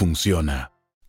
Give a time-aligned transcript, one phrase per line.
[0.00, 0.72] funciona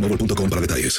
[0.00, 0.98] boostmobile.com para detalles.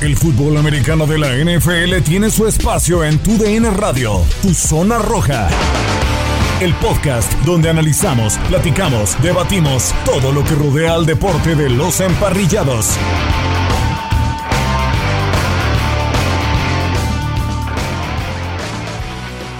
[0.00, 4.98] El fútbol americano de la NFL tiene su espacio en Tu DN Radio, Tu Zona
[4.98, 5.48] Roja.
[6.60, 12.96] El podcast donde analizamos, platicamos, debatimos todo lo que rodea al deporte de los emparrillados.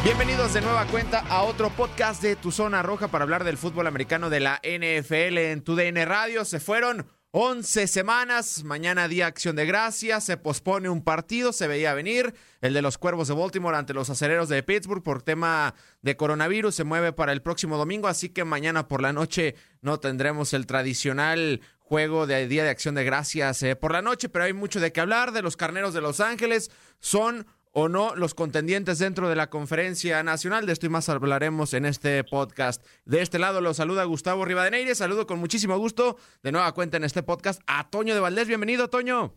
[0.05, 3.87] Bienvenidos de nueva cuenta a otro podcast de Tu Zona Roja para hablar del fútbol
[3.87, 6.45] americano de la NFL en Tu DN Radio.
[6.45, 11.95] Se fueron 11 semanas, mañana día acción de gracias, se pospone un partido, se veía
[11.95, 16.15] venir, el de los Cuervos de Baltimore ante los Acereros de Pittsburgh por tema de
[16.15, 20.53] coronavirus, se mueve para el próximo domingo, así que mañana por la noche no tendremos
[20.53, 24.53] el tradicional juego de Día de Acción de Gracias eh, por la noche, pero hay
[24.53, 26.71] mucho de qué hablar de los Carneros de Los Ángeles,
[27.01, 30.67] son o no los contendientes dentro de la conferencia nacional.
[30.67, 32.85] De esto y más hablaremos en este podcast.
[33.05, 34.95] De este lado los saluda Gustavo Rivadeneire.
[34.95, 38.49] Saludo con muchísimo gusto de nueva cuenta en este podcast a Toño de Valdés.
[38.49, 39.33] Bienvenido, Toño.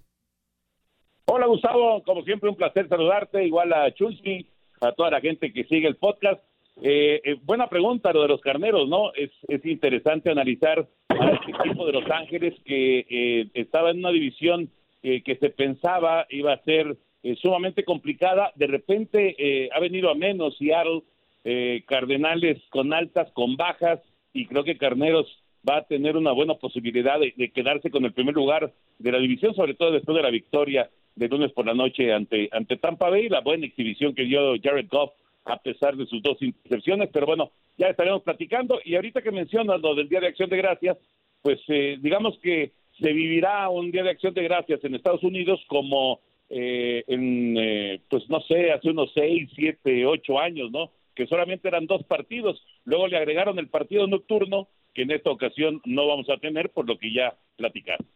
[1.26, 2.04] Hola, Gustavo.
[2.04, 3.46] Como siempre, un placer saludarte.
[3.46, 4.48] Igual a Chulsi,
[4.82, 6.42] a toda la gente que sigue el podcast.
[6.82, 9.14] Eh, eh, buena pregunta lo de los carneros, ¿no?
[9.14, 14.10] Es, es interesante analizar a este equipo de Los Ángeles que eh, estaba en una
[14.10, 14.70] división
[15.08, 18.52] eh, que se pensaba iba a ser eh, sumamente complicada.
[18.54, 21.02] De repente eh, ha venido a menos Seattle,
[21.44, 24.00] eh, Cardenales con altas, con bajas,
[24.32, 25.26] y creo que Carneros
[25.68, 29.56] va a tener una buena posibilidad de, quedarse con el primer lugar de la división,
[29.56, 33.28] sobre todo después de la victoria de lunes por la noche ante, ante Tampa Bay,
[33.28, 35.14] la buena exhibición que dio Jared Goff
[35.46, 38.80] a pesar de sus dos intercepciones, pero bueno, ya estaremos platicando.
[38.86, 40.98] Y ahorita que mencionas lo del Día de Acción de Gracias,
[41.42, 45.60] pues eh, digamos que se vivirá un Día de Acción de Gracias en Estados Unidos
[45.68, 46.20] como
[46.50, 50.92] eh, en, eh, pues no sé, hace unos seis, siete, ocho años, ¿no?
[51.16, 52.62] Que solamente eran dos partidos.
[52.84, 56.88] Luego le agregaron el partido nocturno, que en esta ocasión no vamos a tener, por
[56.88, 58.08] lo que ya platicaron.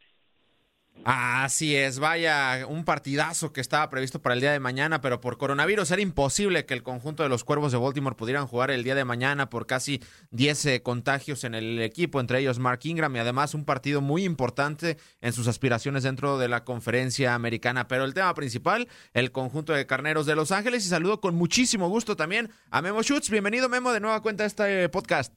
[1.06, 5.38] Así es, vaya, un partidazo que estaba previsto para el día de mañana, pero por
[5.38, 8.96] coronavirus era imposible que el conjunto de los Cuervos de Baltimore pudieran jugar el día
[8.96, 10.02] de mañana por casi
[10.32, 14.26] 10 eh, contagios en el equipo, entre ellos Mark Ingram y además un partido muy
[14.26, 17.88] importante en sus aspiraciones dentro de la conferencia americana.
[17.88, 21.88] Pero el tema principal, el conjunto de Carneros de Los Ángeles y saludo con muchísimo
[21.88, 23.30] gusto también a Memo Schutz.
[23.30, 25.34] Bienvenido Memo de nueva cuenta a este podcast.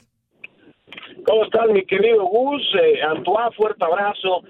[1.25, 2.63] ¿Cómo estás, mi querido Gus?
[2.83, 4.43] Eh, Antoine, fuerte abrazo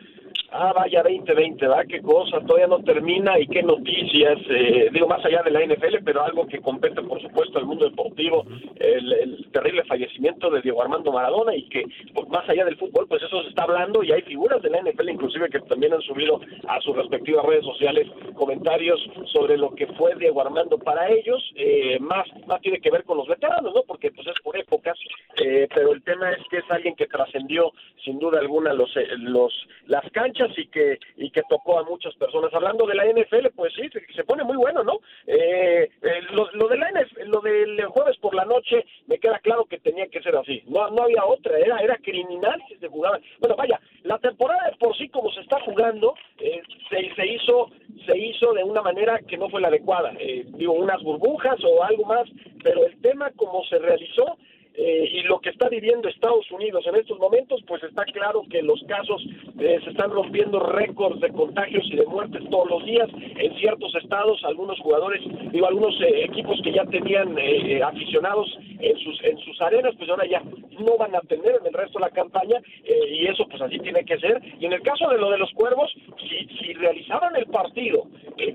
[0.55, 1.87] Ah, vaya 2020, ¿verdad?
[1.89, 6.05] Qué cosa, todavía no termina y qué noticias, eh, digo, más allá de la NFL,
[6.05, 8.45] pero algo que compete, por supuesto, al mundo deportivo,
[8.79, 11.85] el, terrible fallecimiento de Diego Armando Maradona y que
[12.15, 14.81] pues, más allá del fútbol, pues eso se está hablando y hay figuras de la
[14.83, 18.99] NFL inclusive que también han subido a sus respectivas redes sociales comentarios
[19.33, 23.19] sobre lo que fue Diego Armando para ellos, eh, más, más tiene que ver con
[23.19, 23.83] los veteranos, ¿no?
[23.87, 24.99] Porque pues es por épocas,
[25.37, 27.73] eh, pero el tema es que es alguien que trascendió
[28.05, 29.53] sin duda alguna los, los,
[29.87, 32.53] las canchas y que y que tocó a muchas personas.
[32.55, 35.01] Hablando de la NFL, pues sí, se, pone muy bueno, ¿no?
[35.27, 39.65] Eh, eh, lo, de la NFL, lo del jueves por la noche, me queda claro
[39.65, 40.63] que tenía que ser así.
[40.67, 43.19] No, no había otra, era, era criminal si se jugaba.
[43.41, 47.71] Bueno, vaya, la temporada de por sí como se está jugando, eh, se, se hizo
[48.07, 50.13] se hizo de una manera que no fue la adecuada.
[50.57, 52.29] digo, unas burbujas o algo más,
[52.63, 54.39] pero el tema como se realizó
[54.85, 58.63] eh, y lo que está viviendo Estados Unidos en estos momentos, pues está claro que
[58.63, 59.25] los casos
[59.61, 63.95] eh, se están rompiendo récords de contagios y de muertes todos los días en ciertos
[63.95, 67.39] estados, algunos jugadores, digo, algunos eh, equipos que ya tenían
[67.85, 70.43] aficionados en sus en sus arenas, pues ahora ya
[70.81, 72.61] no van a tener en el resto de la campaña
[73.09, 74.43] y eso pues así tiene que ser.
[74.59, 78.09] Y en el caso de lo de los cuervos, si, si realizaban el partido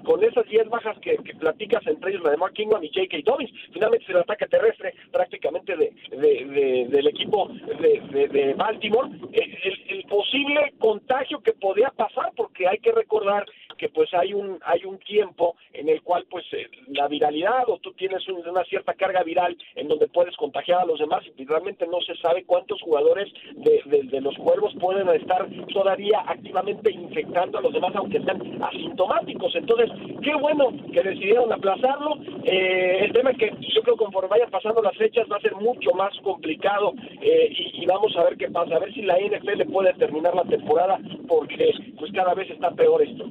[0.03, 3.18] con esas 10 bajas que, platicas entre ellos, la de Mark Ingram y J.K.
[3.24, 9.58] Dobbins, finalmente es el ataque terrestre prácticamente de de, del equipo de, Baltimore, el,
[9.90, 13.46] el, posible contagio que podía pasar, porque hay que recordar
[13.77, 17.77] que pues hay un hay un tiempo en el cual pues eh, la viralidad o
[17.79, 21.85] tú tienes una cierta carga viral en donde puedes contagiar a los demás y realmente
[21.88, 27.62] no se sabe cuántos jugadores de, de, los cuervos pueden estar todavía activamente infectando a
[27.62, 29.56] los demás aunque sean asintomáticos.
[29.56, 29.89] Entonces
[30.21, 32.18] qué bueno que decidieron aplazarlo.
[32.44, 35.41] Eh, el tema es que yo creo que conforme vayan pasando las fechas va a
[35.41, 39.01] ser mucho más complicado eh, y, y, vamos a ver qué pasa a ver si
[39.01, 43.25] la NFL puede terminar la temporada porque pues cada vez está peor esto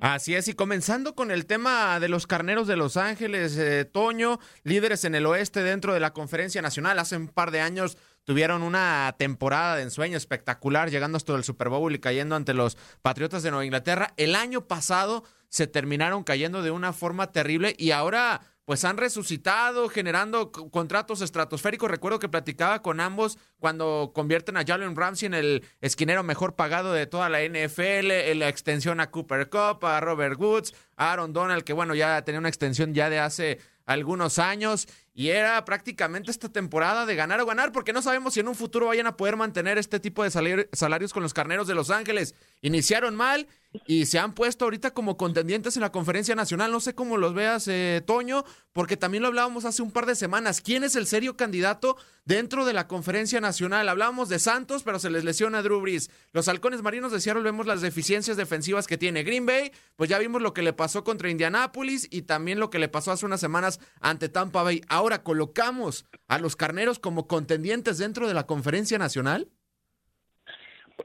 [0.00, 4.38] Así es, y comenzando con el tema de los carneros de Los Ángeles, eh, Toño,
[4.64, 8.62] líderes en el oeste dentro de la conferencia nacional, hace un par de años tuvieron
[8.62, 13.42] una temporada de ensueño espectacular, llegando hasta el Super Bowl y cayendo ante los Patriotas
[13.42, 14.14] de Nueva Inglaterra.
[14.16, 18.40] El año pasado se terminaron cayendo de una forma terrible y ahora
[18.70, 21.90] pues han resucitado, generando contratos estratosféricos.
[21.90, 26.92] Recuerdo que platicaba con ambos cuando convierten a Jalen Ramsey en el esquinero mejor pagado
[26.92, 31.32] de toda la NFL, en la extensión a Cooper Cup, a Robert Woods, a Aaron
[31.32, 36.30] Donald, que bueno, ya tenía una extensión ya de hace algunos años y era prácticamente
[36.30, 39.16] esta temporada de ganar o ganar porque no sabemos si en un futuro vayan a
[39.16, 42.36] poder mantener este tipo de salarios con los carneros de Los Ángeles.
[42.62, 43.48] Iniciaron mal
[43.86, 46.72] y se han puesto ahorita como contendientes en la conferencia nacional.
[46.72, 50.16] No sé cómo los veas, eh, Toño, porque también lo hablábamos hace un par de
[50.16, 50.60] semanas.
[50.60, 53.88] ¿Quién es el serio candidato dentro de la conferencia nacional?
[53.88, 56.10] Hablábamos de Santos, pero se les lesiona Drew Brees.
[56.32, 60.18] Los halcones marinos de Seattle vemos las deficiencias defensivas que tiene Green Bay, pues ya
[60.18, 63.40] vimos lo que le pasó contra Indianápolis y también lo que le pasó hace unas
[63.40, 64.82] semanas ante Tampa Bay.
[64.88, 69.48] Ahora colocamos a los carneros como contendientes dentro de la conferencia nacional.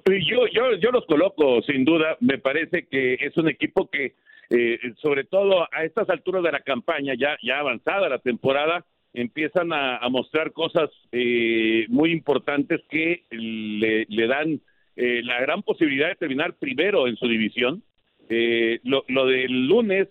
[0.06, 2.18] Yo, yo, yo los coloco, sin duda.
[2.20, 4.14] Me parece que es un equipo que,
[4.50, 9.72] eh, sobre todo a estas alturas de la campaña, ya, ya avanzada la temporada, empiezan
[9.72, 14.60] a, mostrar cosas eh, muy importantes que le, dan
[14.96, 17.84] eh, la gran posibilidad de terminar primero en su división.
[18.84, 20.08] lo, lo del lunes,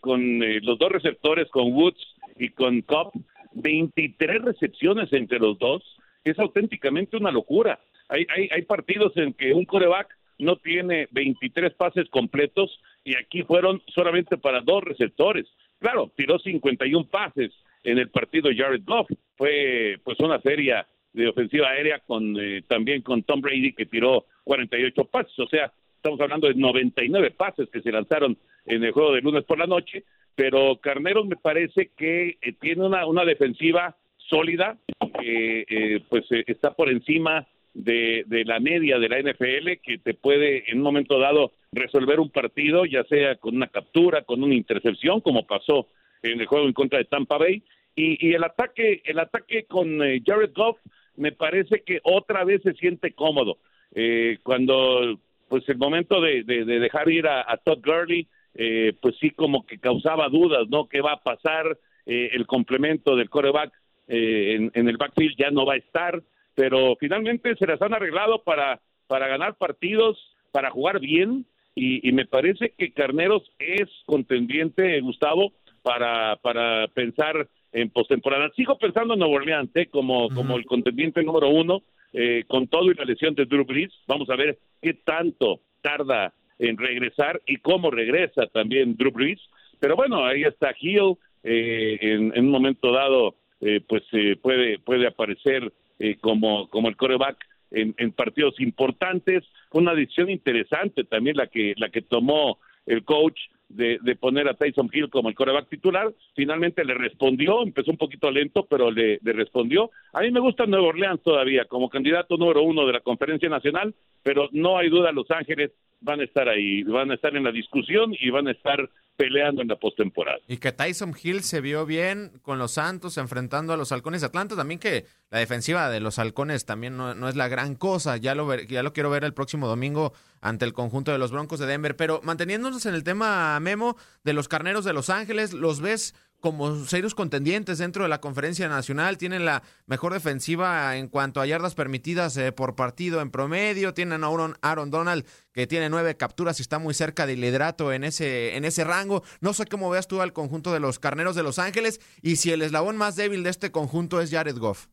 [0.00, 3.12] con los dos receptores, con Woods y con Cobb,
[3.54, 5.82] 23 recepciones entre los dos,
[6.24, 7.78] es auténticamente una locura.
[8.08, 13.42] Hay, hay, hay partidos en que un coreback no tiene 23 pases completos y aquí
[13.42, 15.46] fueron solamente para dos receptores.
[15.78, 17.52] Claro, tiró 51 pases
[17.82, 19.08] en el partido Jared Goff.
[19.36, 24.26] Fue pues una serie de ofensiva aérea con eh, también con Tom Brady que tiró
[24.44, 28.36] 48 pases, o sea, estamos hablando de 99 pases que se lanzaron
[28.66, 32.84] en el juego de lunes por la noche, pero Carneros me parece que eh, tiene
[32.84, 34.76] una, una defensiva sólida,
[35.20, 40.14] que eh, pues está por encima de, de, la media de la NFL que te
[40.14, 44.54] puede en un momento dado resolver un partido, ya sea con una captura, con una
[44.54, 45.88] intercepción, como pasó
[46.22, 47.62] en el juego en contra de Tampa Bay.
[47.96, 50.78] Y, el ataque, el ataque con eh, Jared Goff
[51.16, 53.58] me parece que otra vez se siente cómodo.
[53.94, 59.30] Eh, cuando pues el momento de, de, dejar ir a, Todd Gurley, eh, pues sí
[59.30, 60.88] como que causaba dudas, ¿no?
[60.88, 61.78] ¿Qué va a pasar?
[62.06, 63.72] el complemento del coreback
[64.08, 66.22] en, en el backfield ya no va a estar
[66.54, 70.18] pero finalmente se las han arreglado para, para ganar partidos,
[70.52, 71.46] para jugar bien,
[71.76, 78.50] y, me parece que Carneros es contendiente, Gustavo, para, para pensar en postemporada.
[78.54, 79.86] Sigo pensando en Nuevo Orleans ¿eh?
[79.86, 81.82] como, como el contendiente número uno,
[82.12, 83.92] eh, con todo y la lesión de Drew Brees.
[84.06, 89.40] Vamos a ver qué tanto tarda en regresar y cómo regresa también Drew Brees.
[89.80, 94.04] Pero bueno, ahí está Hill, eh, en, un momento dado, eh, pues
[94.40, 95.72] puede, puede aparecer
[96.20, 97.36] como, como el coreback
[97.70, 99.44] en, en, partidos importantes.
[99.72, 104.54] Una decisión interesante también la que, la que tomó el coach de, de, poner a
[104.54, 106.12] Tyson Hill como el coreback titular.
[106.34, 109.90] Finalmente le respondió, empezó un poquito lento, pero le, le, respondió.
[110.12, 113.94] A mí me gusta Nueva Orleans todavía como candidato número uno de la Conferencia Nacional,
[114.22, 117.52] pero no hay duda, Los Ángeles van a estar ahí, van a estar en la
[117.52, 120.38] discusión y van a estar peleando en la postemporada.
[120.48, 124.26] Y que Tyson Hill se vio bien con los Santos enfrentando a los Halcones de
[124.26, 128.16] Atlanta, también que la defensiva de los Halcones también no, no es la gran cosa,
[128.16, 131.60] ya lo, ya lo quiero ver el próximo domingo ante el conjunto de los Broncos
[131.60, 135.80] de Denver, pero manteniéndonos en el tema Memo de los Carneros de Los Ángeles, ¿los
[135.80, 141.40] ves como serios contendientes dentro de la conferencia nacional, tienen la mejor defensiva en cuanto
[141.40, 144.28] a yardas permitidas eh, por partido en promedio, tienen a
[144.60, 145.24] Aaron, Donald
[145.54, 149.22] que tiene nueve capturas y está muy cerca del liderato en ese, en ese rango.
[149.40, 152.52] No sé cómo veas tú al conjunto de los Carneros de Los Ángeles y si
[152.52, 154.88] el eslabón más débil de este conjunto es Jared Goff.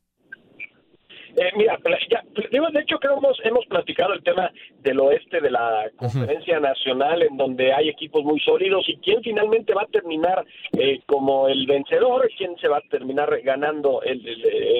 [1.35, 1.77] Eh, mira,
[2.09, 7.21] ya, de hecho creo hemos, hemos platicado el tema del oeste de la conferencia nacional
[7.23, 10.45] en donde hay equipos muy sólidos y quién finalmente va a terminar
[10.77, 14.25] eh, como el vencedor, quién se va a terminar ganando el,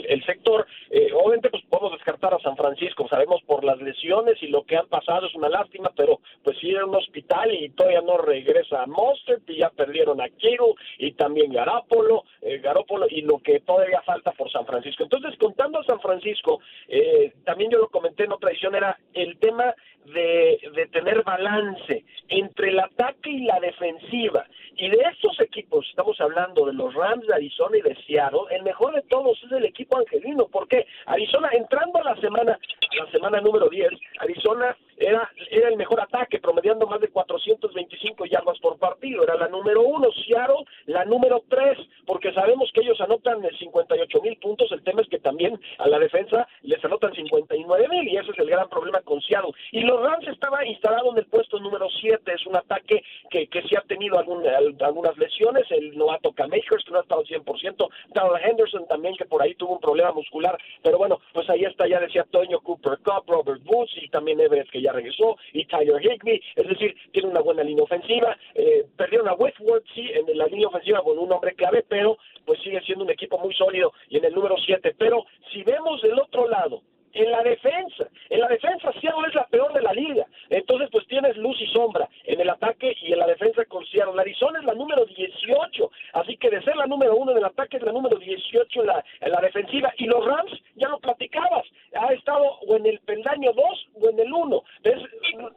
[0.07, 0.65] el, sector.
[0.89, 4.77] Eh, obviamente pues podemos descartar a San Francisco, sabemos por las lesiones y lo que
[4.77, 8.83] han pasado es una lástima, pero pues sí en un hospital y todavía no regresa
[8.83, 13.59] a Mostert y ya perdieron a Kiro y también Garópolo, eh, Garópolo y lo que
[13.61, 15.03] todavía falta por San Francisco.
[15.03, 16.40] Entonces contando a San Francisco,
[16.87, 19.73] eh, también yo lo comenté en otra edición, era el tema
[20.05, 24.45] de, de tener balance entre el ataque y la defensiva.
[24.77, 28.63] Y de estos equipos, estamos hablando de los Rams de Arizona y de Seattle, el
[28.63, 30.47] mejor de todos es el equipo angelino.
[30.51, 35.77] porque Arizona, entrando a la semana, a la semana número 10, Arizona era, era el
[35.77, 39.23] mejor ataque, promediando más de 425 yardas por partido.
[39.23, 41.77] Era la número uno, Seattle la número tres,
[42.21, 44.71] porque sabemos que ellos anotan 58 mil puntos.
[44.71, 48.37] El tema es que también a la defensa les anotan 59 mil, y ese es
[48.37, 49.53] el gran problema con Seattle.
[49.71, 53.63] Y los Rams estaba instalado en el puesto número 7, es un ataque que, que
[53.63, 54.43] sí ha tenido algún,
[54.81, 55.63] algunas lesiones.
[55.71, 59.81] El novato Kamehurst no ha estado 100%, Darrell Henderson también, que por ahí tuvo un
[59.81, 60.55] problema muscular.
[60.83, 64.69] Pero bueno, pues ahí está, ya decía Toño Cooper Cup, Robert Woods y también Everett,
[64.69, 68.37] que ya regresó, y Tyler Higby, es decir, tiene una buena línea ofensiva.
[68.53, 72.61] Eh, perdieron a Westworth, sí, en la línea ofensiva con un hombre clave, pero pues
[72.61, 74.93] sigue siendo un equipo muy sólido y en el número 7.
[74.99, 76.83] Pero si vemos del otro lado,
[77.13, 78.07] en la defensa.
[78.29, 80.25] En la defensa Seattle es la peor de la liga.
[80.49, 84.19] Entonces, pues tienes luz y sombra en el ataque y en la defensa con Seattle.
[84.19, 87.77] Arizona es la número 18, así que de ser la número uno en el ataque
[87.77, 89.93] es la número 18 en la, en la defensiva.
[89.97, 93.65] Y los Rams, ya lo platicabas, ha estado o en el peldaño 2
[94.01, 94.63] o en el 1.
[94.83, 95.01] Es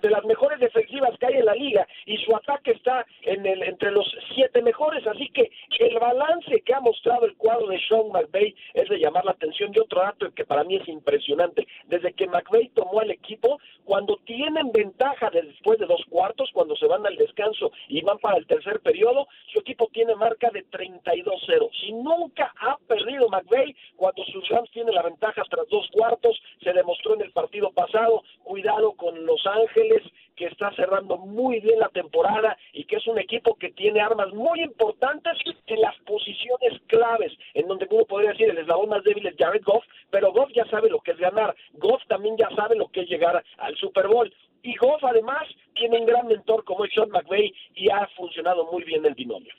[0.00, 3.62] de las mejores defensivas que hay en la liga y su ataque está en el,
[3.62, 5.06] entre los siete mejores.
[5.06, 9.24] Así que el balance que ha mostrado el cuadro de Sean McVay es de llamar
[9.24, 9.72] la atención.
[9.74, 11.44] Y otro dato que para mí es impresionante
[11.86, 16.86] desde que McVeigh tomó el equipo, cuando tienen ventaja después de dos cuartos, cuando se
[16.86, 21.70] van al descanso y van para el tercer periodo, su equipo tiene marca de 32-0.
[21.80, 26.72] Si nunca ha perdido McVeigh cuando sus Rams tienen la ventaja tras dos cuartos, se
[26.72, 30.02] demostró en el partido pasado, cuidado con Los Ángeles,
[30.36, 34.32] que está cerrando muy bien la temporada y que es un equipo que tiene armas
[34.32, 39.26] muy importantes en las posiciones claves, en donde uno podría decir el eslabón más débil
[39.26, 42.76] es Jared Goff, pero Goff ya sabe lo que es ganar, Goff también ya sabe
[42.76, 44.32] lo que es llegar al Super Bowl.
[44.62, 45.42] Y Goff además
[45.74, 49.52] tiene un gran mentor como es Sean McVay y ha funcionado muy bien el binomio.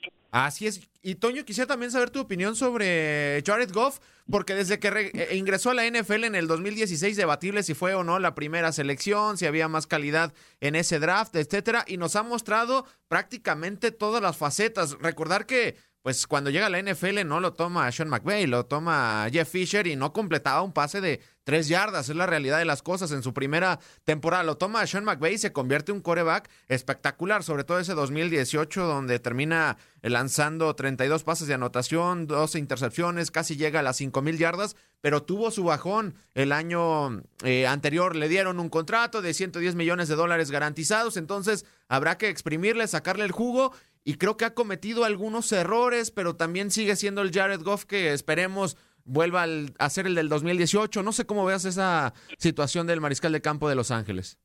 [0.56, 0.80] Así es.
[1.02, 3.98] Y Toño, quisiera también saber tu opinión sobre Jared Goff,
[4.30, 8.02] porque desde que eh, ingresó a la NFL en el 2016, debatible si fue o
[8.04, 12.22] no la primera selección, si había más calidad en ese draft, etcétera, y nos ha
[12.22, 14.92] mostrado prácticamente todas las facetas.
[14.98, 19.26] Recordar que pues cuando llega a la NFL no lo toma Sean McVay, lo toma
[19.32, 22.08] Jeff Fisher y no completaba un pase de tres yardas.
[22.08, 23.10] Es la realidad de las cosas.
[23.10, 27.42] En su primera temporada lo toma Sean McVay y se convierte en un coreback espectacular,
[27.42, 33.80] sobre todo ese 2018 donde termina lanzando 32 pases de anotación, 12 intercepciones, casi llega
[33.80, 38.14] a las cinco mil yardas, pero tuvo su bajón el año eh, anterior.
[38.14, 43.24] Le dieron un contrato de 110 millones de dólares garantizados, entonces habrá que exprimirle, sacarle
[43.24, 43.72] el jugo
[44.06, 48.12] y creo que ha cometido algunos errores, pero también sigue siendo el Jared Goff que
[48.12, 49.46] esperemos vuelva
[49.78, 51.02] a ser el del 2018.
[51.02, 54.38] No sé cómo veas esa situación del mariscal de campo de Los Ángeles.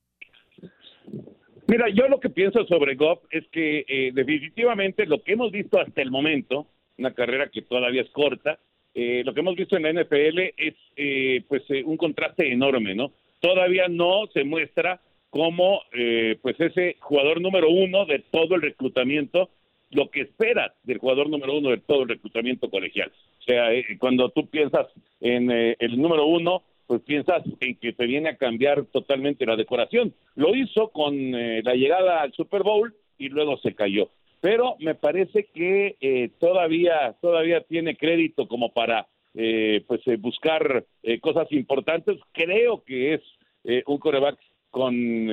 [1.68, 5.80] Mira, yo lo que pienso sobre Goff es que eh, definitivamente lo que hemos visto
[5.80, 6.66] hasta el momento,
[6.98, 8.58] una carrera que todavía es corta,
[8.96, 12.94] eh, lo que hemos visto en la NFL es eh, pues eh, un contraste enorme,
[12.94, 13.14] ¿no?
[13.40, 15.00] Todavía no se muestra
[15.32, 15.82] como
[16.42, 19.50] pues ese jugador número uno de todo el reclutamiento,
[19.90, 23.12] lo que esperas del jugador número uno de todo el reclutamiento colegial.
[23.40, 24.88] O sea, cuando tú piensas
[25.20, 30.14] en el número uno, pues piensas en que te viene a cambiar totalmente la decoración.
[30.36, 34.12] Lo hizo con la llegada al Super Bowl y luego se cayó
[34.42, 40.84] pero me parece que eh, todavía todavía tiene crédito como para eh, pues eh, buscar
[41.22, 43.22] cosas importantes creo que es
[43.86, 44.40] un coreback
[44.72, 45.28] con,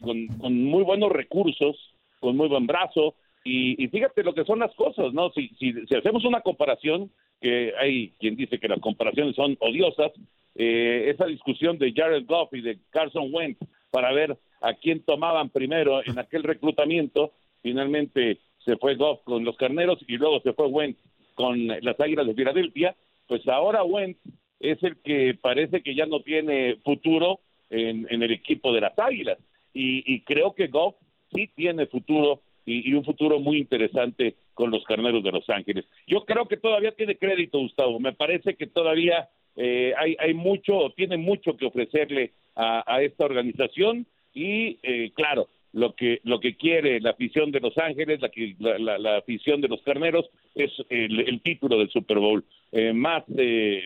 [0.00, 1.76] con, muy buenos recursos
[2.20, 3.14] con muy buen brazo.
[3.44, 7.72] Y, fíjate lo que son las cosas no si, si, si hacemos una comparación que
[7.78, 10.10] hay quien dice que las comparaciones son odiosas
[10.56, 16.04] esa discusión de Jared Goff y de Carson Wentz para ver a quién tomaban primero
[16.04, 17.30] en aquel reclutamiento
[17.62, 20.98] finalmente se fue Goff con los Carneros y luego se fue Wentz
[21.34, 22.96] con las Águilas de Filadelfia,
[23.28, 24.18] pues ahora Wentz
[24.60, 27.40] es el que parece que ya no tiene futuro
[27.70, 29.38] en, el equipo de las Águilas.
[29.72, 30.94] Y, creo que Goff
[31.34, 35.84] sí tiene futuro y, un futuro muy interesante con los Carneros de Los Ángeles.
[36.06, 38.00] Yo creo que todavía tiene crédito, Gustavo.
[38.00, 44.06] Me parece que todavía eh, hay, hay mucho, tiene mucho que ofrecerle a, esta organización
[44.32, 48.20] y, eh, claro, lo que lo que quiere la afición de Los Ángeles,
[48.58, 52.42] la, la, afición de los Carneros es el, título del Super Bowl,
[52.72, 53.82] eh, más eh,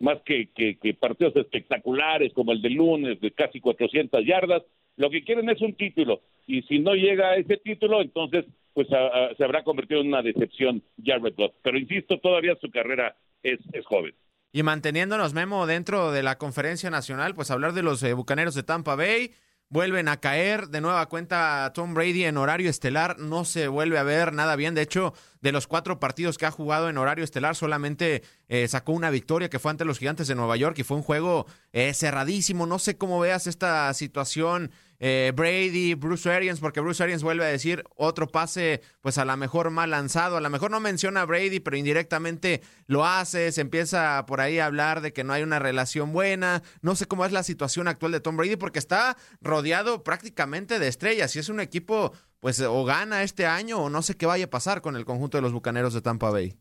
[0.00, 4.62] más que, que, partidos espectaculares como el de lunes de casi 400 yardas,
[4.96, 8.88] lo que quieren es un título y si no llega a ese título, entonces pues
[8.88, 11.54] se habrá convertido en una decepción Jared Goff.
[11.62, 14.14] Pero insisto, todavía su carrera es, es joven.
[14.52, 18.64] Y manteniéndonos, Memo, dentro de la conferencia nacional, pues hablar de los eh, Bucaneros de
[18.64, 19.30] Tampa Bay,
[19.68, 20.66] vuelven a caer.
[20.68, 24.74] De nueva cuenta, Tom Brady en horario estelar no se vuelve a ver nada bien.
[24.74, 28.92] De hecho, de los cuatro partidos que ha jugado en horario estelar, solamente eh, sacó
[28.92, 31.94] una victoria que fue ante los Gigantes de Nueva York y fue un juego eh,
[31.94, 32.66] cerradísimo.
[32.66, 34.70] No sé cómo veas esta situación
[35.02, 39.34] eh, Brady, Bruce Arians, porque Bruce Arians vuelve a decir otro pase, pues a lo
[39.38, 43.62] mejor mal lanzado, a lo mejor no menciona a Brady, pero indirectamente lo hace, se
[43.62, 47.24] empieza por ahí a hablar de que no hay una relación buena, no sé cómo
[47.24, 51.48] es la situación actual de Tom Brady, porque está rodeado prácticamente de estrellas, y es
[51.48, 54.96] un equipo, pues o gana este año o no sé qué vaya a pasar con
[54.96, 56.54] el conjunto de los Bucaneros de Tampa Bay.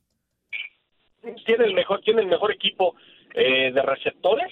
[1.45, 2.95] Tiene el mejor, tiene el mejor equipo
[3.33, 4.51] eh, de receptores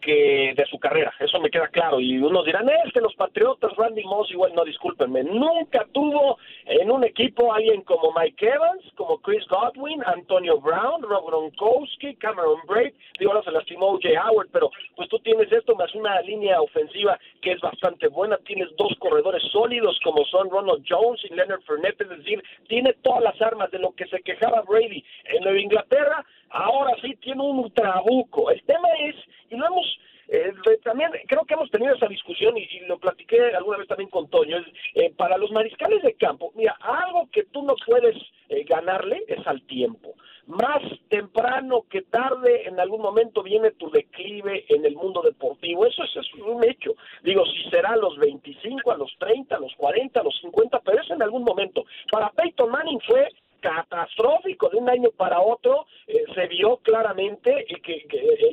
[0.00, 2.00] que de su carrera, eso me queda claro.
[2.00, 6.90] Y unos dirán, es que los Patriotas, Randy Moss, igual no, discúlpenme, nunca tuvo en
[6.90, 12.92] un equipo alguien como Mike Evans, como Chris Godwin, Antonio Brown, Rob Gronkowski, Cameron Braid,
[13.18, 17.18] digo, ahora se lastimó Jay Howard, pero pues tú tienes esto más una línea ofensiva
[17.42, 22.00] que es bastante buena, tienes dos corredores sólidos como son Ronald Jones y Leonard Fournette,
[22.02, 26.24] es decir, tiene todas las armas de lo que se quejaba Brady en Nueva Inglaterra,
[26.50, 28.50] ahora sí tiene un trabuco.
[28.50, 29.16] El tema es,
[29.50, 29.86] y lo hemos
[30.32, 30.52] eh,
[30.84, 34.58] también creo que hemos tenido esa discusión y, lo platiqué alguna vez también con Toño.
[34.58, 38.14] Es, eh, para los mariscales de campo, mira, algo que tú no puedes
[38.48, 40.14] eh, ganarle es al tiempo.
[40.46, 45.84] Más temprano que tarde, en algún momento viene tu declive en el mundo deportivo.
[45.84, 46.94] Eso es, eso es un hecho.
[47.24, 50.80] Digo, si será a los 25, a los 30, a los 40, a los 50,
[50.80, 51.84] pero eso en algún momento.
[52.10, 53.28] Para Peyton Manning fue
[53.60, 58.06] catastrófico de un año para otro eh, se vio claramente que,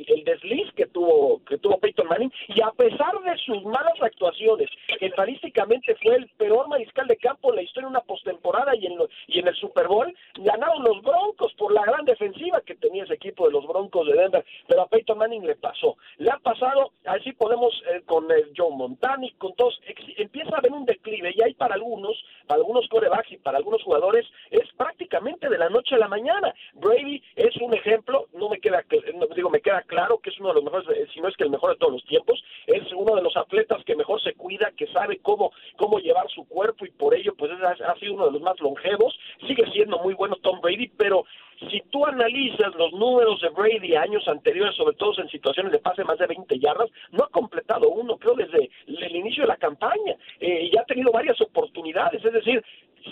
[0.06, 4.68] el, desliz que tuvo que tuvo Peyton Manning y a pesar de sus malas actuaciones
[4.98, 8.86] que estadísticamente fue el peor mariscal de campo en la historia de una postemporada y
[8.86, 13.04] en y en el Super Bowl ganaron los Broncos por la gran defensiva que tenía
[13.04, 15.96] ese equipo de los Broncos de Denver pero a Peyton Manning le pasó.
[16.18, 19.80] Le ha pasado así podemos eh, con el Joe Montani con todos
[20.16, 22.16] empieza a haber un declive y hay para algunos
[22.46, 26.08] para algunos corebacks y para algunos jugadores es prácticamente prácticamente de la noche a la
[26.08, 26.52] mañana.
[26.74, 28.82] Brady es un ejemplo, no me queda,
[29.36, 31.44] digo, me queda claro que es uno de los mejores, eh, si no es que
[31.44, 34.72] el mejor de todos los tiempos, es uno de los atletas que mejor se cuida,
[34.76, 38.32] que sabe cómo, cómo llevar su cuerpo y por ello pues ha, sido uno de
[38.32, 41.24] los más longevos, sigue siendo muy bueno Tom Brady, pero
[41.70, 46.04] si tú analizas los números de Brady años anteriores, sobre todo en situaciones de pase
[46.04, 50.14] más de 20 yardas, no ha completado uno, creo, desde el inicio de la campaña.
[50.40, 52.64] Eh, y ha tenido varias oportunidades, es decir,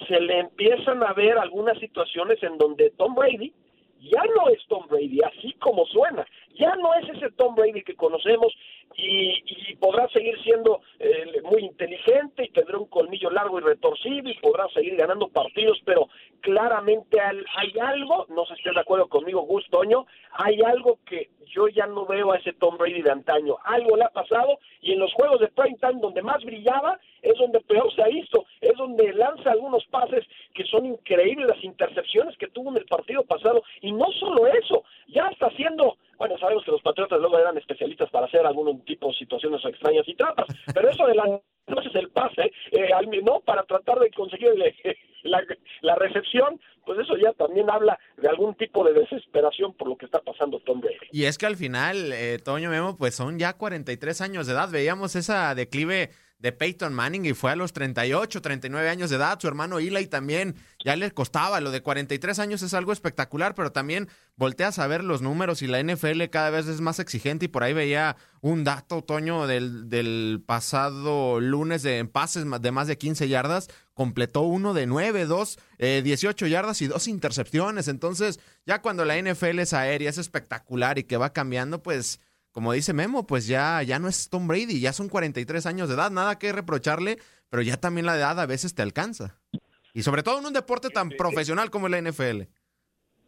[0.08, 3.52] se le empiezan a ver algunas situaciones en donde Tom Brady
[4.00, 7.94] ya no es Tom Brady, así como suena, ya no es ese Tom Brady que
[7.94, 8.52] conocemos
[8.96, 14.38] y, podrá seguir siendo eh, muy inteligente y tendrá un colmillo largo y retorcido y
[14.38, 16.08] podrá seguir ganando partidos, pero
[16.40, 21.28] claramente hay algo, no sé si estás de acuerdo conmigo, Gus Toño, hay algo que
[21.46, 24.92] yo ya no veo a ese Tom Brady de antaño, algo le ha pasado y
[24.92, 28.45] en los juegos de prime time donde más brillaba es donde peor se ha visto,
[28.76, 33.62] donde lanza algunos pases que son increíbles, las intercepciones que tuvo en el partido pasado,
[33.80, 38.10] y no solo eso, ya está haciendo, bueno, sabemos que los Patriotas luego eran especialistas
[38.10, 41.94] para hacer algún tipo de situaciones extrañas y trampas, pero eso de la no es
[41.94, 42.88] el pase, eh,
[43.24, 43.40] ¿no?
[43.40, 44.50] Para tratar de conseguir
[45.24, 45.42] la,
[45.82, 50.06] la, recepción, pues eso ya también habla de algún tipo de desesperación por lo que
[50.06, 50.96] está pasando Tom Brady.
[51.10, 54.70] Y es que al final, eh, Toño Memo, pues son ya 43 años de edad.
[54.70, 59.38] Veíamos esa declive de Peyton Manning y fue a los 38, 39 años de edad.
[59.40, 61.60] Su hermano Eli también ya le costaba.
[61.60, 65.66] Lo de 43 años es algo espectacular, pero también volteas a ver los números y
[65.66, 67.46] la NFL cada vez es más exigente.
[67.46, 72.86] Y por ahí veía un dato, Toño, del, del pasado lunes de pases de más
[72.86, 73.68] de 15 yardas.
[73.94, 77.88] Completó uno de 9, 2, 18 yardas y dos intercepciones.
[77.88, 82.20] Entonces, ya cuando la NFL es aérea, es espectacular y que va cambiando, pues
[82.56, 85.94] como dice Memo, pues ya, ya no es Tom Brady, ya son 43 años de
[85.94, 87.18] edad, nada que reprocharle,
[87.50, 89.38] pero ya también la edad a veces te alcanza.
[89.92, 92.44] Y sobre todo en un deporte tan profesional como la NFL.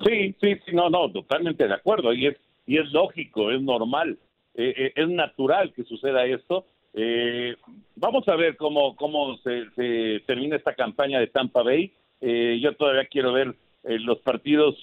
[0.02, 2.14] Sí, sí, sí, no, no, totalmente de acuerdo.
[2.14, 4.18] Y es, y es lógico, es normal,
[4.54, 6.64] eh, eh, es natural que suceda esto.
[6.94, 7.54] Eh,
[7.96, 11.92] vamos a ver cómo, cómo se, se, termina esta campaña de Tampa Bay.
[12.22, 14.74] yo todavía quiero ver los partidos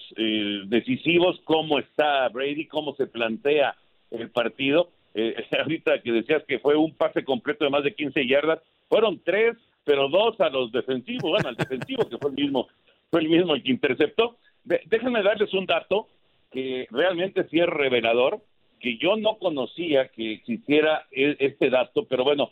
[0.68, 3.76] decisivos, cómo está Brady, cómo se plantea
[4.12, 4.90] el partido.
[5.14, 9.22] Eh, ahorita que decías que fue un pase completo de más de 15 yardas, fueron
[9.24, 12.68] tres, pero dos a los defensivos, bueno, al defensivo que fue el mismo,
[13.10, 14.38] fue el mismo el que interceptó.
[14.64, 16.08] déjenme darles un dato
[16.52, 18.42] que realmente sí es revelador,
[18.80, 22.52] que yo no conocía que existiera e, este dato, pero bueno,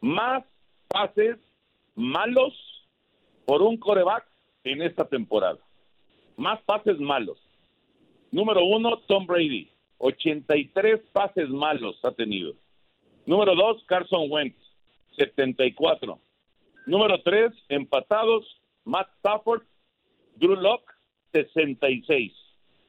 [0.00, 0.44] más
[0.88, 1.36] pases
[1.94, 2.54] malos
[3.44, 4.26] por un coreback
[4.64, 5.58] en esta temporada.
[6.36, 7.38] Más pases malos.
[8.30, 9.68] Número uno, Tom Brady.
[9.98, 12.54] 83 pases malos ha tenido.
[13.26, 14.56] Número 2, Carson Wentz,
[15.16, 16.18] 74.
[16.86, 18.44] Número 3, empatados,
[18.84, 19.62] Matt Stafford,
[20.36, 20.92] Drew Locke,
[21.32, 22.32] 66.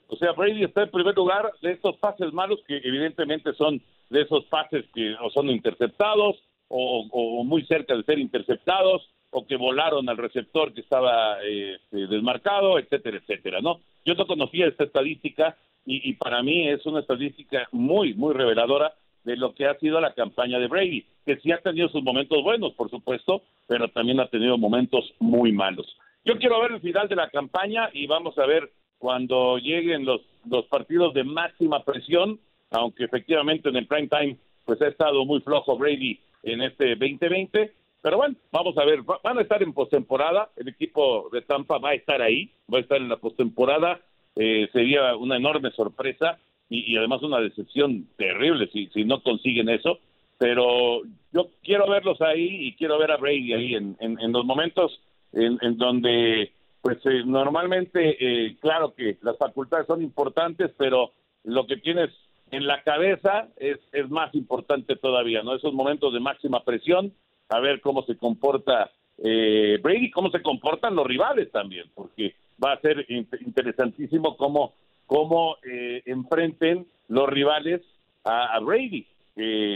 [0.07, 4.21] O sea, Brady está en primer lugar de estos pases malos que evidentemente son de
[4.21, 6.37] esos pases que o son interceptados
[6.67, 12.79] o, muy cerca de ser interceptados o que volaron al receptor que estaba eh, desmarcado,
[12.79, 13.81] etcétera, etcétera, ¿no?
[14.05, 18.93] Yo no conocía esta estadística y, para mí es una estadística muy, muy reveladora
[19.23, 22.41] de lo que ha sido la campaña de Brady, que sí ha tenido sus momentos
[22.43, 25.85] buenos, por supuesto, pero también ha tenido momentos muy malos.
[26.23, 30.21] Yo quiero ver el final de la campaña y vamos a ver cuando lleguen los,
[30.49, 32.39] los partidos de máxima presión,
[32.71, 37.73] aunque efectivamente en el prime time pues ha estado muy flojo Brady en este 2020,
[38.05, 41.89] pero bueno, vamos a ver, van a estar en postemporada, el equipo de Tampa va
[41.89, 43.99] a estar ahí, va a estar en la postemporada,
[44.35, 46.37] eh, sería una enorme sorpresa
[46.69, 49.97] y, además una decepción terrible si, si no consiguen eso.
[50.37, 51.01] Pero
[51.33, 55.01] yo quiero verlos ahí y quiero ver a Brady ahí en, en, los momentos
[55.33, 56.51] en, en, donde,
[56.83, 61.13] pues eh, normalmente, eh, claro que las facultades son importantes, pero
[61.43, 62.11] lo que tienes
[62.51, 65.55] en la cabeza es, es más importante todavía, ¿no?
[65.55, 67.11] Esos momentos de máxima presión,
[67.49, 72.73] a ver cómo se comporta eh, Brady, cómo se comportan los rivales también, porque va
[72.73, 74.73] a ser interesantísimo cómo,
[75.05, 77.81] cómo eh, enfrenten los rivales
[78.23, 79.05] a, Brady.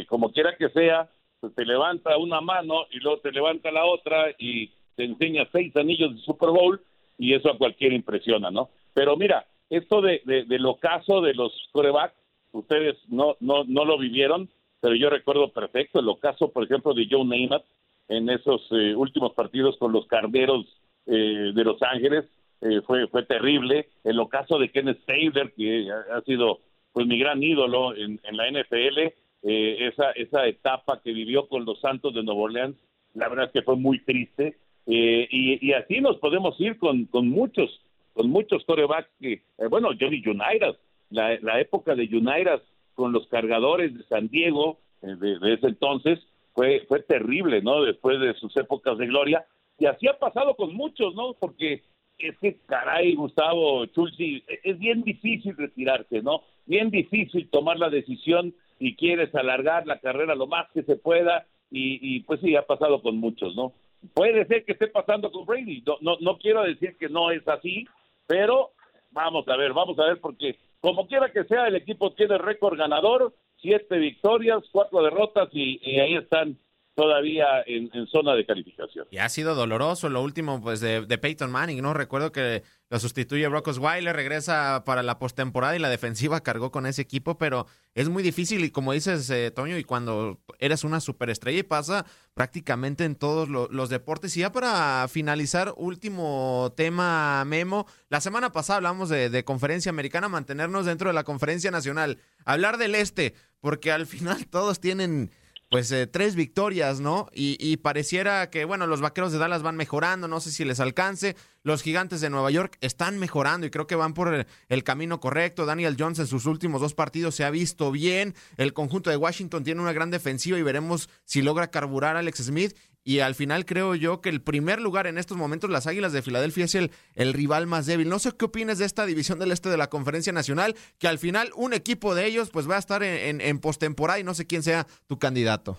[0.08, 1.08] como quiera que sea,
[1.40, 5.76] pues te levanta una mano y luego te levanta la otra y te enseña seis
[5.78, 6.82] anillos de Super Bowl
[7.18, 8.70] y eso a cualquiera impresiona, ¿no?
[8.94, 12.16] Pero mira, esto de, de, del ocaso de los corebacks,
[12.52, 14.50] ustedes no, no, no lo vivieron,
[14.82, 17.66] pero yo recuerdo perfecto el ocaso, por ejemplo, de Joe Namath
[18.08, 20.66] en esos eh, últimos partidos con los Carneros
[21.06, 22.26] eh, de Los Ángeles,
[22.62, 23.88] eh, fue, fue terrible.
[24.04, 26.60] El ocaso de Kenneth Taylor, que ha, sido
[26.92, 29.00] pues mi gran ídolo en, en la NFL,
[29.44, 32.76] eh, esa, esa etapa que vivió con los Santos de Nuevo Orleans,
[33.14, 34.58] la verdad es que fue muy triste.
[34.86, 37.70] Y, y, así nos podemos ir con, con muchos,
[38.14, 40.78] con muchos corebacks que, bueno, Johnny Unitas,
[41.12, 42.62] la, la época de Unitas
[43.00, 46.20] con los cargadores de San Diego, de, de ese entonces,
[46.54, 47.82] fue, fue terrible, ¿no?
[47.84, 49.46] Después de sus épocas de gloria.
[49.78, 51.34] Y así ha pasado con muchos, ¿no?
[51.40, 51.82] Porque
[52.18, 56.42] es que caray, Gustavo Chulsi, es bien difícil retirarse, ¿no?
[56.66, 61.48] Bien difícil tomar la decisión y quieres alargar la carrera lo más que se pueda
[61.72, 63.72] y, pues sí, ha pasado con muchos, ¿no?
[64.14, 67.48] Puede ser que esté pasando con Brady, no, no, no quiero decir que no es
[67.48, 67.88] así,
[68.28, 68.72] pero
[69.12, 72.78] vamos a ver, vamos a ver porque como quiera que sea, el equipo tiene récord
[72.78, 76.58] ganador, siete victorias, cuatro derrotas y, ahí están
[77.00, 79.08] todavía en, zona de calificación.
[79.10, 81.94] Y ha sido doloroso lo último pues de, Peyton Manning, ¿no?
[81.94, 86.86] Recuerdo que lo sustituye Brock Osweiler, regresa para la postemporada y la defensiva cargó con
[86.86, 91.00] ese equipo, pero es muy difícil y como dices, eh, Toño, y cuando eres una
[91.00, 94.36] superestrella y pasa prácticamente en todos los deportes.
[94.36, 97.86] Y ya para finalizar, último tema, Memo.
[98.10, 102.96] La semana pasada hablamos de conferencia americana, mantenernos dentro de la conferencia nacional, hablar del
[102.96, 105.32] este, porque al final todos tienen
[105.70, 107.28] pues eh, tres victorias, ¿no?
[107.32, 111.36] Y, pareciera que, bueno, los vaqueros de Dallas van mejorando, no sé si les alcance.
[111.62, 115.68] Los gigantes de Nueva York están mejorando y creo que van por el, camino correcto.
[115.68, 118.34] Daniel Jones en sus últimos dos partidos se ha visto bien.
[118.58, 122.46] El conjunto de Washington tiene una gran defensiva y veremos si logra carburar a Alex
[122.46, 122.76] Smith.
[123.04, 126.22] Y al final creo yo que el primer lugar en estos momentos, las Águilas de
[126.22, 128.10] Filadelfia, es el, el rival más débil.
[128.10, 131.18] No sé qué opinas de esta división del este de la Conferencia Nacional, que al
[131.18, 134.48] final un equipo de ellos pues va a estar en, en, postemporada y no sé
[134.48, 135.78] quién sea tu candidato.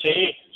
[0.00, 0.12] Sí,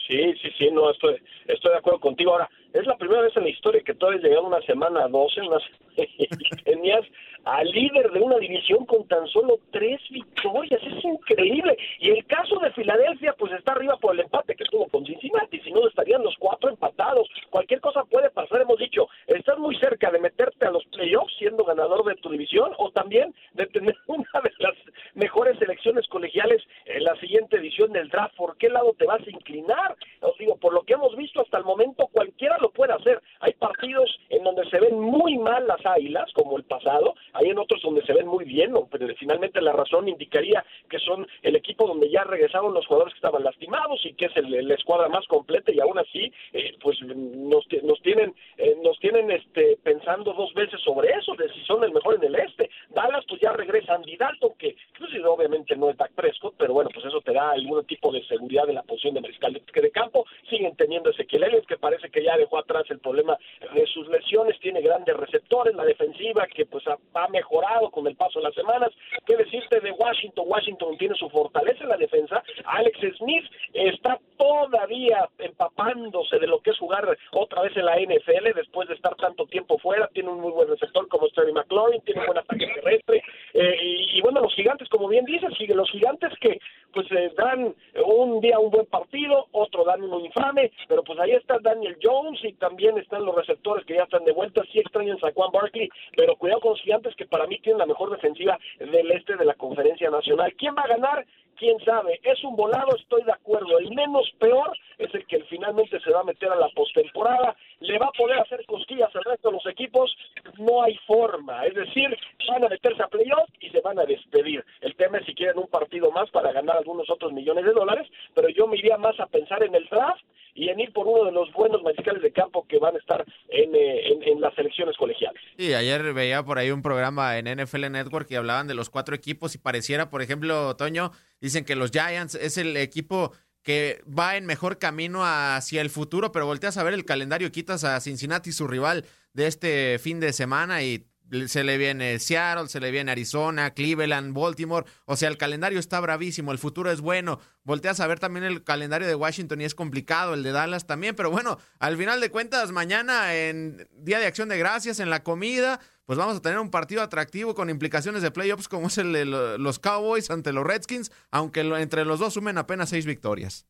[0.06, 2.32] sí, sí, sí, no, estoy, estoy de acuerdo contigo.
[2.32, 5.08] Ahora, es la primera vez en la historia que tú has llegado una semana a
[5.08, 5.62] 12, unas,
[6.64, 7.02] tenías
[7.44, 10.80] al líder de una división con tan solo tres victorias.
[10.82, 11.76] Es increíble.
[12.00, 15.60] Y el caso de Filadelfia, pues está arriba por el empate que tuvo con Cincinnati.
[15.60, 17.28] Si no, estarían los cuatro empatados.
[17.50, 18.62] Cualquier cosa puede pasar.
[18.62, 22.72] Hemos dicho, estás muy cerca de meterte a los playoffs siendo ganador de tu división
[22.78, 24.74] o también de tener una de las
[25.14, 28.34] mejores selecciones colegiales en la siguiente edición del draft.
[28.36, 29.96] ¿Por qué lado te vas a inclinar?
[30.20, 33.20] Os digo, por lo que hemos visto hasta el momento, cualquiera lo puede hacer.
[33.40, 37.58] Hay partidos en donde se ven muy mal las águilas, como el pasado, hay en
[37.58, 41.86] otros donde se ven muy bien, pero finalmente la razón indicaría que son el equipo
[41.86, 45.26] donde ya regresaron los jugadores que estaban lastimados y que es el, la escuadra más
[45.26, 50.52] completa y aún así, eh, pues nos, nos tienen, eh, nos tienen este, pensando dos
[50.54, 52.70] veces sobre eso, de si son el mejor en el este.
[52.90, 56.90] Dallas, pues ya regresa Andy Dalton, que pues, obviamente no es Dak Prescott, pero bueno,
[56.92, 59.90] pues eso te da algún tipo de seguridad en la posición de mariscal de, de
[59.90, 60.24] campo.
[60.48, 63.36] Siguen teniendo Ezequiel Elliott, que parece que ya dejó atrás el problema
[63.74, 68.38] de sus lesiones, tiene grandes receptores, la defensiva que pues ha, mejorado con el paso
[68.38, 68.90] de las semanas.
[69.26, 70.44] ¿Qué decirte de Washington?
[70.48, 72.42] Washington tiene su fortaleza en la defensa.
[72.64, 78.54] Alex Smith está todavía empapándose de lo que es jugar otra vez en la NFL
[78.54, 80.08] después de estar tanto tiempo fuera.
[80.08, 83.22] Tiene un muy buen receptor como Terry McLaurin, tiene un buen ataque terrestre.
[83.54, 83.76] Eh,
[84.14, 86.58] y, bueno, los gigantes, como bien dices, los gigantes que
[86.92, 91.32] pues eh, dan un día un buen partido, otro dan uno infame, pero pues ahí
[91.32, 94.62] está Daniel Jones y también están los receptores que ya están de vuelta.
[94.72, 97.86] Sí extrañan a Juan Barkley, pero cuidado con los gigantes que para mí tienen la
[97.86, 100.54] mejor defensiva del este de la conferencia nacional.
[100.58, 101.26] ¿Quién va a ganar?
[101.64, 103.78] Quién sabe, es un volado, estoy de acuerdo.
[103.78, 107.98] El menos peor es el que finalmente se va a meter a la postemporada, le
[107.98, 110.14] va a poder hacer cosquillas al resto de los equipos,
[110.58, 111.64] no hay forma.
[111.64, 112.14] Es decir,
[112.48, 114.62] van a meterse a playoff y se van a despedir.
[114.82, 118.06] El tema es si quieren un partido más para ganar algunos otros millones de dólares,
[118.34, 120.22] pero yo me iría más a pensar en el draft
[120.54, 123.24] y en ir por uno de los buenos mariscales de campo que van a estar
[123.48, 125.42] en, eh, en, las selecciones colegiales.
[125.58, 129.14] Sí, ayer veía por ahí un programa en NFL Network y hablaban de los cuatro
[129.14, 134.36] equipos y pareciera, por ejemplo, Toño, dicen que los Giants es el equipo que va
[134.36, 138.52] en mejor camino hacia el futuro, pero volteas a ver el calendario, quitas a Cincinnati,
[138.52, 141.08] su rival de este fin de semana, y
[141.46, 144.86] se le viene Seattle, se le viene Arizona, Cleveland, Baltimore.
[145.06, 147.40] O sea, el calendario está bravísimo, el futuro es bueno.
[147.64, 151.16] Volteas a ver también el calendario de Washington y es complicado, el de Dallas también.
[151.16, 155.22] Pero bueno, al final de cuentas, mañana en Día de Acción de Gracias, en la
[155.22, 159.12] comida, pues vamos a tener un partido atractivo con implicaciones de playoffs como es el
[159.12, 163.66] de los Cowboys ante los Redskins, aunque entre los dos sumen apenas seis victorias.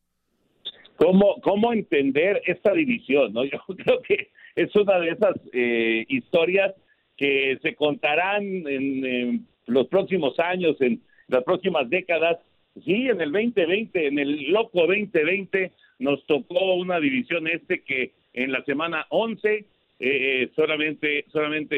[0.96, 3.32] ¿Cómo, cómo entender esta división?
[3.32, 3.44] ¿no?
[3.44, 6.74] Yo creo que es una de esas eh, historias
[7.16, 12.38] que se contarán en, los próximos años, en las próximas décadas.
[12.84, 18.52] Sí, en el 2020, en el loco 2020, nos tocó una división este que en
[18.52, 19.64] la semana 11
[19.98, 21.76] eh, solamente, solamente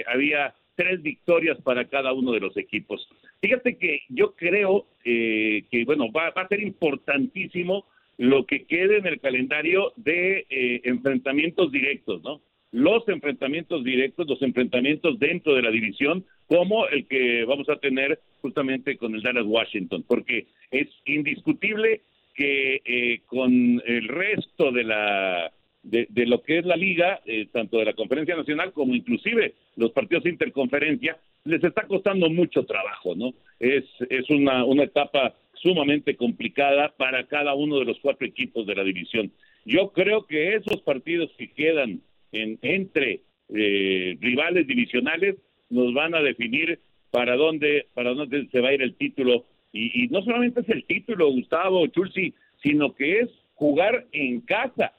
[0.00, 3.08] eh, había tres victorias para cada uno de los equipos.
[3.40, 7.86] Fíjate que yo creo eh, que, bueno, va, va, a ser importantísimo
[8.18, 10.46] lo que quede en el calendario de
[10.84, 12.40] enfrentamientos directos, ¿no?
[12.72, 18.18] los enfrentamientos directos, los enfrentamientos dentro de la división, como el que vamos a tener
[18.40, 22.00] justamente con el Dallas Washington, porque es indiscutible
[22.34, 27.78] que eh, con el resto de la de, lo que es la liga, eh, tanto
[27.78, 33.14] de la conferencia nacional como inclusive los partidos de interconferencia, les está costando mucho trabajo,
[33.16, 33.34] ¿no?
[33.58, 38.74] Es, es una, una etapa sumamente complicada para cada uno de los cuatro equipos de
[38.74, 39.32] la división.
[39.64, 42.00] Yo creo que esos partidos que quedan
[42.32, 43.22] entre
[43.54, 45.36] eh, rivales divisionales
[45.68, 50.08] nos van a definir para dónde para dónde se va a ir el título y,
[50.08, 54.92] no solamente es el título Gustavo Chulsi sino que es jugar en casa,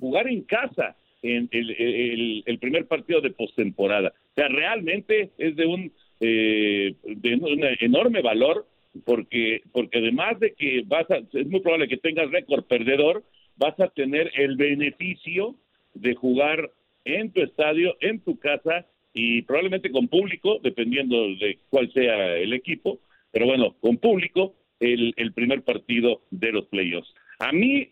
[0.00, 4.12] jugar en casa en el, primer partido de postemporada.
[4.30, 8.66] O sea, realmente es de un, eh, de un enorme valor
[9.04, 13.24] porque porque además de que vas a, es muy probable que tengas récord perdedor,
[13.56, 15.56] vas a tener el beneficio
[15.94, 16.70] de jugar
[17.04, 22.52] en tu estadio, en tu casa y probablemente con público, dependiendo de cuál sea el
[22.52, 23.00] equipo,
[23.32, 27.12] pero bueno, con público, el, el primer partido de los playoffs.
[27.40, 27.88] A mí,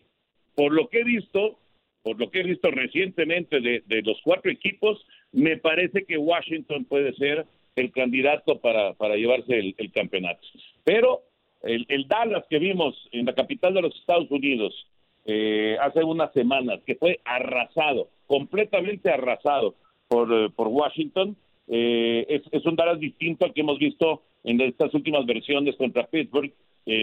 [0.55, 1.59] por lo que he visto,
[2.07, 7.13] por lo que he visto recientemente de, los cuatro equipos, me parece que Washington puede
[7.15, 10.39] ser el candidato para, llevarse el, campeonato.
[10.85, 11.23] Pero
[11.63, 14.73] el, Dallas que vimos en la capital de los Estados Unidos
[15.25, 19.75] eh, hace unas semanas, que fue arrasado, completamente arrasado
[20.07, 21.35] por, eh, Washington,
[21.67, 26.53] eh, es, un Dallas distinto al que hemos visto en estas últimas versiones contra Pittsburgh
[26.85, 26.93] y,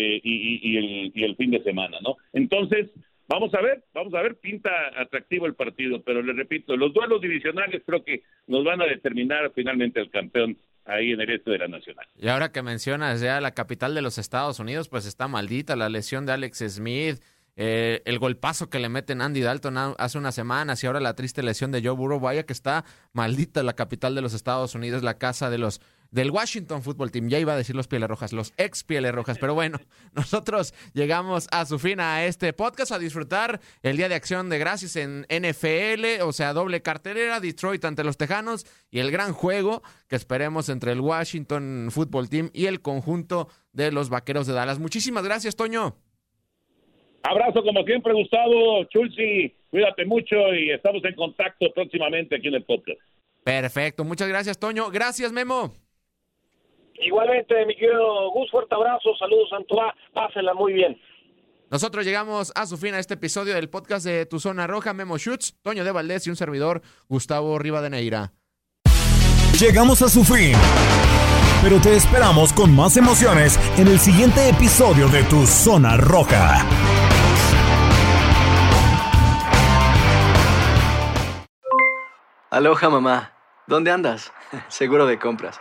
[0.63, 2.17] y, el, y el fin de semana, ¿no?
[2.33, 2.89] Entonces,
[3.27, 7.21] Vamos a ver, vamos a ver, pinta atractivo el partido, pero le repito, los duelos
[7.21, 11.59] divisionales creo que nos van a determinar finalmente el campeón ahí en el este de
[11.59, 12.07] la Nacional.
[12.19, 15.89] Y ahora que mencionas ya la capital de los Estados Unidos, pues está maldita la
[15.89, 17.23] lesión de Alex Smith,
[17.57, 21.43] eh, el golpazo que le meten Andy Dalton hace unas semanas y ahora la triste
[21.43, 25.19] lesión de Joe Burrow, vaya que está maldita la capital de los Estados Unidos, la
[25.19, 27.29] casa de los del Washington Football Team.
[27.29, 29.39] Ya iba a decir los Pieles Rojas, los ex Pieles Rojas.
[29.39, 29.79] Pero bueno,
[30.15, 34.59] nosotros llegamos a su fin a este podcast, a disfrutar el Día de Acción de
[34.59, 39.83] Gracias en NFL, o sea, doble cartelera, Detroit ante los Tejanos y el gran juego
[40.09, 44.79] que esperemos entre el Washington Football Team y el conjunto de los Vaqueros de Dallas.
[44.79, 45.97] Muchísimas gracias, Toño.
[47.23, 52.65] Abrazo como siempre, Gustavo, Chulsi, cuídate mucho y estamos en contacto próximamente aquí en el
[52.65, 53.01] podcast.
[53.45, 54.91] Perfecto, muchas gracias, Toño.
[54.91, 55.73] Gracias, Memo.
[56.95, 61.01] Igualmente, mi querido Gus, fuerte abrazo, saludos Antoine, pásenla muy bien.
[61.71, 65.19] Nosotros llegamos a su fin a este episodio del podcast de Tu Zona Roja, Memo
[65.19, 68.33] Schutz, Toño de Valdés y un servidor, Gustavo Rivadeneira.
[69.59, 70.53] Llegamos a su fin,
[71.63, 76.65] pero te esperamos con más emociones en el siguiente episodio de Tu Zona Roja.
[82.51, 83.33] Aloha mamá,
[83.67, 84.33] ¿dónde andas?
[84.69, 85.61] Seguro de compras